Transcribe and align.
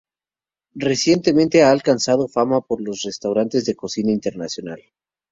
Recientemente 0.89 1.61
ha 1.61 1.69
alcanzado 1.69 2.27
fama 2.27 2.61
por 2.61 2.81
los 2.81 3.03
restaurantes 3.03 3.65
de 3.65 3.75
cocina 3.75 4.11
internacional. 4.11 4.81